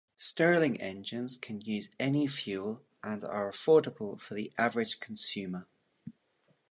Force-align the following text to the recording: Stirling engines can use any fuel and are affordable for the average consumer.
Stirling 0.17 0.81
engines 0.81 1.37
can 1.37 1.61
use 1.61 1.87
any 1.99 2.25
fuel 2.25 2.81
and 3.03 3.23
are 3.23 3.51
affordable 3.51 4.19
for 4.19 4.33
the 4.33 4.51
average 4.57 4.99
consumer. 4.99 5.67